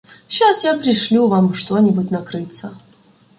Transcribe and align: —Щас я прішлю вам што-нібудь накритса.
—Щас 0.35 0.61
я 0.65 0.71
прішлю 0.77 1.25
вам 1.33 1.51
што-нібудь 1.59 2.15
накритса. 2.17 2.73